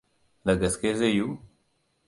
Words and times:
Da 0.45 0.53
gaske 0.61 0.89
zai 0.99 1.11
yiwu? 1.15 1.31